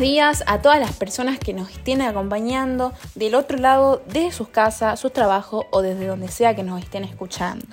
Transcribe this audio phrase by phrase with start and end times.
[0.00, 5.00] días a todas las personas que nos estén acompañando del otro lado de sus casas,
[5.00, 7.66] sus trabajos o desde donde sea que nos estén escuchando.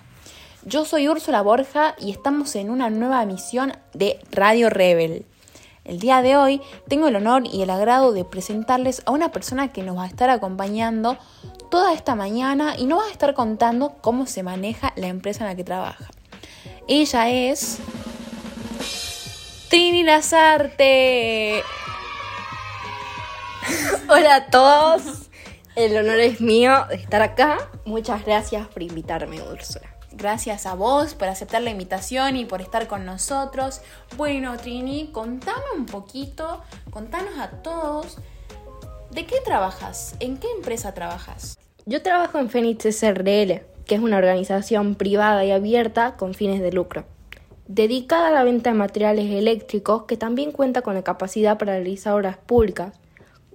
[0.63, 5.25] Yo soy Úrsula Borja y estamos en una nueva emisión de Radio Rebel.
[5.83, 9.73] El día de hoy tengo el honor y el agrado de presentarles a una persona
[9.73, 11.17] que nos va a estar acompañando
[11.69, 15.49] toda esta mañana y nos va a estar contando cómo se maneja la empresa en
[15.49, 16.05] la que trabaja.
[16.87, 17.79] Ella es
[19.69, 21.63] Trini Lazarte.
[24.15, 25.31] Hola a todos,
[25.75, 27.57] el honor es mío de estar acá.
[27.83, 29.87] Muchas gracias por invitarme, Úrsula.
[30.11, 33.81] Gracias a vos por aceptar la invitación y por estar con nosotros.
[34.15, 38.19] Bueno, Trini, contame un poquito, contanos a todos,
[39.09, 40.15] ¿de qué trabajas?
[40.19, 41.57] ¿En qué empresa trabajas?
[41.87, 46.71] Yo trabajo en Phoenix SRL, que es una organización privada y abierta con fines de
[46.71, 47.05] lucro
[47.67, 52.13] dedicada a la venta de materiales eléctricos que también cuenta con la capacidad para realizar
[52.13, 52.99] obras públicas,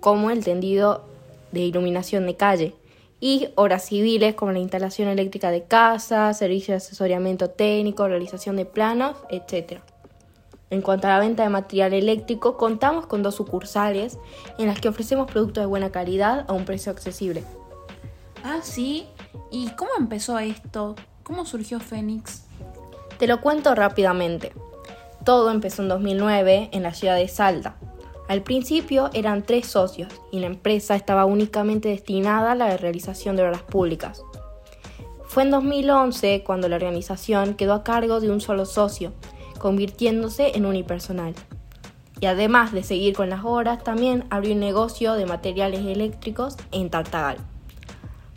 [0.01, 1.05] como el tendido
[1.53, 2.75] de iluminación de calle,
[3.21, 8.65] y obras civiles como la instalación eléctrica de casas, servicios de asesoramiento técnico, realización de
[8.65, 9.81] planos, etc.
[10.71, 14.19] En cuanto a la venta de material eléctrico, contamos con dos sucursales
[14.59, 17.43] en las que ofrecemos productos de buena calidad a un precio accesible.
[18.45, 19.07] Ah, sí.
[19.51, 20.95] ¿Y cómo empezó esto?
[21.23, 22.45] ¿Cómo surgió Fénix?
[23.19, 24.53] Te lo cuento rápidamente.
[25.25, 27.77] Todo empezó en 2009 en la ciudad de Salta.
[28.29, 33.45] Al principio eran tres socios y la empresa estaba únicamente destinada a la realización de
[33.45, 34.23] obras públicas.
[35.27, 39.13] Fue en 2011 cuando la organización quedó a cargo de un solo socio,
[39.59, 41.35] convirtiéndose en unipersonal.
[42.21, 46.91] Y además de seguir con las obras, también abrió un negocio de materiales eléctricos en
[46.91, 47.39] Tartagal.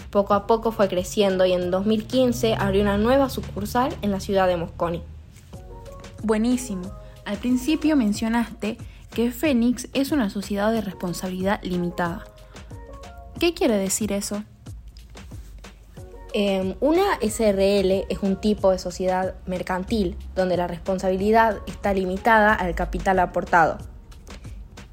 [0.10, 4.48] Poco a poco fue creciendo y en 2015 abrió una nueva sucursal en la ciudad
[4.48, 5.02] de Mosconi.
[6.24, 6.92] Buenísimo.
[7.26, 8.78] Al principio mencionaste
[9.14, 12.24] que Fénix es una sociedad de responsabilidad limitada.
[13.40, 14.44] ¿Qué quiere decir eso?
[16.34, 22.74] Em, una SRL es un tipo de sociedad mercantil donde la responsabilidad está limitada al
[22.74, 23.80] capital aportado.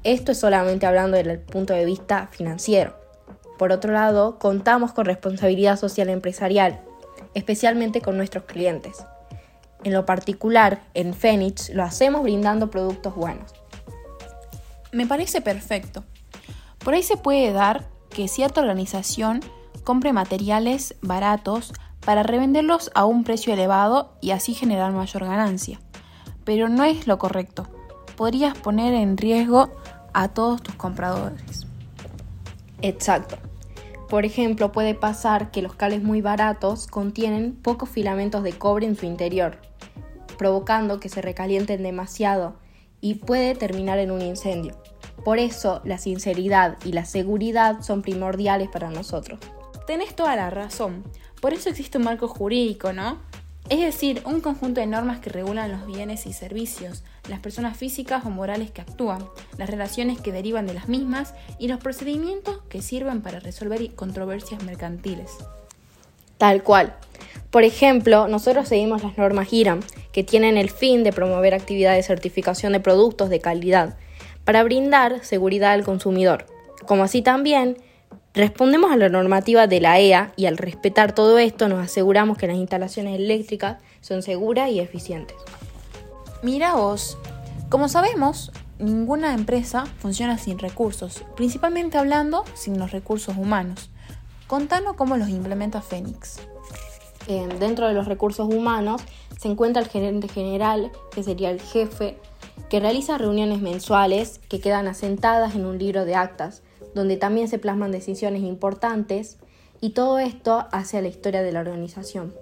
[0.03, 2.97] Esto es solamente hablando desde el punto de vista financiero.
[3.57, 6.81] Por otro lado, contamos con responsabilidad social empresarial,
[7.33, 9.05] especialmente con nuestros clientes.
[9.83, 13.58] En lo particular, en Phoenix lo hacemos brindando productos buenos.
[14.91, 16.03] Me parece perfecto.
[16.79, 19.41] Por ahí se puede dar que cierta organización
[19.83, 21.73] compre materiales baratos
[22.05, 25.79] para revenderlos a un precio elevado y así generar mayor ganancia.
[26.43, 27.67] Pero no es lo correcto.
[28.15, 29.69] Podrías poner en riesgo
[30.13, 31.67] a todos tus compradores.
[32.81, 33.37] Exacto.
[34.09, 38.95] Por ejemplo, puede pasar que los cables muy baratos contienen pocos filamentos de cobre en
[38.95, 39.59] su interior,
[40.37, 42.55] provocando que se recalienten demasiado
[43.01, 44.75] y puede terminar en un incendio.
[45.23, 49.39] Por eso, la sinceridad y la seguridad son primordiales para nosotros.
[49.85, 51.03] Tenés toda la razón.
[51.41, 53.19] Por eso existe un marco jurídico, ¿no?
[53.69, 58.25] Es decir, un conjunto de normas que regulan los bienes y servicios, las personas físicas
[58.25, 59.23] o morales que actúan,
[59.57, 64.63] las relaciones que derivan de las mismas y los procedimientos que sirven para resolver controversias
[64.63, 65.31] mercantiles.
[66.39, 66.95] Tal cual.
[67.51, 69.81] Por ejemplo, nosotros seguimos las normas IRAM,
[70.19, 73.95] que tienen el fin de promover actividades de certificación de productos de calidad,
[74.43, 76.45] para brindar seguridad al consumidor,
[76.85, 77.77] como así también
[78.33, 82.47] Respondemos a la normativa de la EA y al respetar todo esto nos aseguramos que
[82.47, 85.37] las instalaciones eléctricas son seguras y eficientes.
[86.43, 87.17] Mira vos,
[87.69, 93.89] como sabemos, ninguna empresa funciona sin recursos, principalmente hablando sin los recursos humanos.
[94.47, 96.39] Contanos cómo los implementa Fénix.
[97.29, 99.03] Eh, dentro de los recursos humanos
[99.37, 102.17] se encuentra el gerente general, que sería el jefe,
[102.71, 106.63] que realiza reuniones mensuales que quedan asentadas en un libro de actas
[106.95, 109.37] donde también se plasman decisiones importantes
[109.79, 112.33] y todo esto hace a la historia de la organización.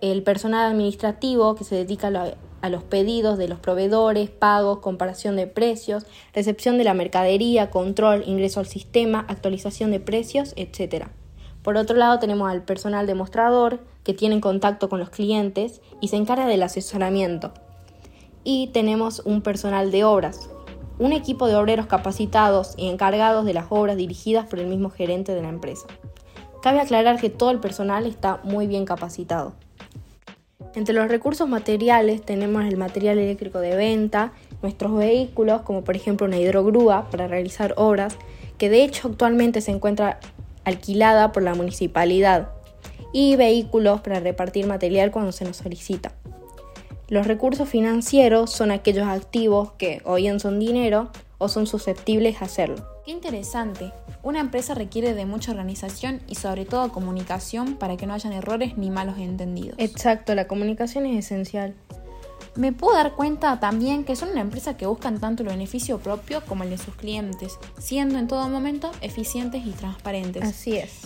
[0.00, 2.08] El personal administrativo que se dedica
[2.60, 6.04] a los pedidos de los proveedores, pagos, comparación de precios,
[6.34, 11.06] recepción de la mercadería, control, ingreso al sistema, actualización de precios, etc.
[11.68, 16.16] Por otro lado tenemos al personal demostrador que tiene contacto con los clientes y se
[16.16, 17.52] encarga del asesoramiento.
[18.42, 20.48] Y tenemos un personal de obras,
[20.98, 25.34] un equipo de obreros capacitados y encargados de las obras dirigidas por el mismo gerente
[25.34, 25.86] de la empresa.
[26.62, 29.52] Cabe aclarar que todo el personal está muy bien capacitado.
[30.74, 34.32] Entre los recursos materiales tenemos el material eléctrico de venta,
[34.62, 38.16] nuestros vehículos, como por ejemplo una hidrogrúa para realizar obras,
[38.56, 40.18] que de hecho actualmente se encuentra
[40.64, 42.50] alquilada por la municipalidad,
[43.12, 46.12] y vehículos para repartir material cuando se nos solicita.
[47.08, 52.44] Los recursos financieros son aquellos activos que o bien son dinero o son susceptibles a
[52.44, 52.76] hacerlo.
[53.06, 53.92] Qué interesante.
[54.22, 58.76] Una empresa requiere de mucha organización y sobre todo comunicación para que no hayan errores
[58.76, 59.76] ni malos entendidos.
[59.78, 61.74] Exacto, la comunicación es esencial.
[62.58, 66.44] Me puedo dar cuenta también que son una empresa que buscan tanto el beneficio propio
[66.44, 70.42] como el de sus clientes, siendo en todo momento eficientes y transparentes.
[70.42, 71.02] Así es.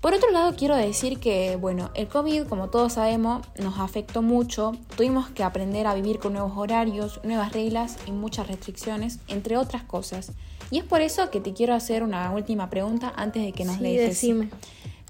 [0.00, 4.72] Por otro lado, quiero decir que, bueno, el COVID, como todos sabemos, nos afectó mucho.
[4.96, 9.84] Tuvimos que aprender a vivir con nuevos horarios, nuevas reglas y muchas restricciones, entre otras
[9.84, 10.32] cosas.
[10.72, 13.76] Y es por eso que te quiero hacer una última pregunta antes de que nos
[13.76, 14.08] sí, dejes.
[14.08, 14.50] Decime.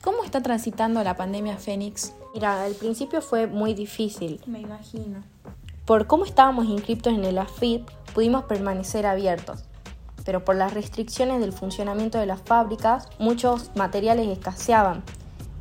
[0.03, 2.13] ¿Cómo está transitando la pandemia Fénix?
[2.35, 4.43] Mira, al principio fue muy difícil.
[4.45, 5.25] Me imagino.
[5.85, 9.65] Por cómo estábamos inscriptos en el AFIP, pudimos permanecer abiertos
[10.25, 15.03] pero por las restricciones del funcionamiento de las fábricas, muchos materiales escaseaban.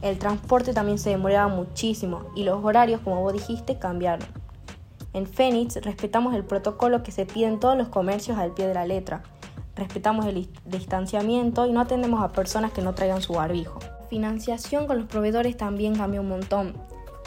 [0.02, 4.28] El transporte también se demoraba muchísimo y los horarios, como vos dijiste, cambiaron.
[5.14, 8.74] En Phoenix respetamos el protocolo que se pide en todos los comercios al pie de
[8.74, 9.22] la letra.
[9.76, 13.80] Respetamos el distanciamiento y no atendemos a personas que no traigan su barbijo.
[14.10, 16.74] Financiación con los proveedores también cambió un montón.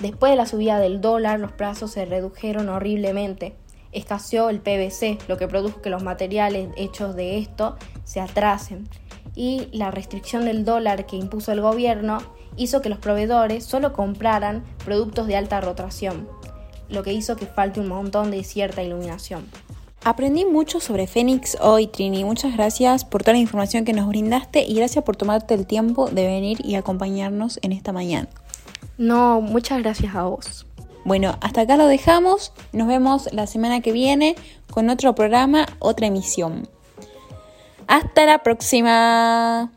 [0.00, 3.56] Después de la subida del dólar, los plazos se redujeron horriblemente
[3.96, 8.88] escaseó el PVC, lo que produjo que los materiales hechos de esto se atrasen.
[9.34, 12.18] Y la restricción del dólar que impuso el gobierno
[12.56, 16.28] hizo que los proveedores solo compraran productos de alta rotación,
[16.88, 19.46] lo que hizo que falte un montón de cierta iluminación.
[20.04, 22.22] Aprendí mucho sobre Fénix hoy, Trini.
[22.22, 26.08] Muchas gracias por toda la información que nos brindaste y gracias por tomarte el tiempo
[26.08, 28.28] de venir y acompañarnos en esta mañana.
[28.98, 30.66] No, muchas gracias a vos.
[31.04, 32.52] Bueno, hasta acá lo dejamos.
[32.72, 34.34] Nos vemos la semana que viene
[34.70, 36.68] con otro programa, otra emisión.
[37.86, 39.76] Hasta la próxima.